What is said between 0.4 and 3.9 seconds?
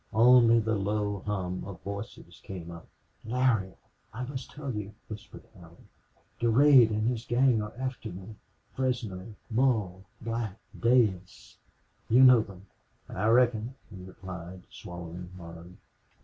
the low hum of voices came up. "Larry,